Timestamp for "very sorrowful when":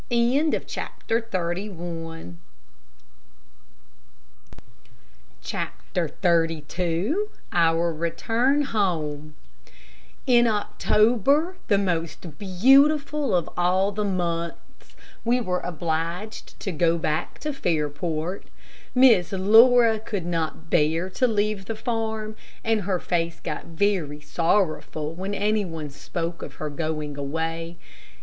23.65-25.35